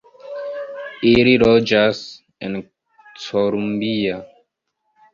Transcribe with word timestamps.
Ili 1.09 1.35
loĝas 1.43 2.01
en 2.49 2.59
Columbia. 3.27 4.21